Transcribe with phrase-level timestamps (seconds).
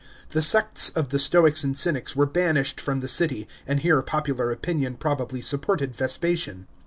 [0.29, 4.51] The sects of the Stoics and Cynics were banished from the city, and here popular
[4.51, 6.65] opinion probably supported Vespasian.